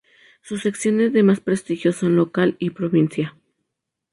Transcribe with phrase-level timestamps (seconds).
[0.41, 3.35] Sus secciones de más prestigio son Local y Provincia.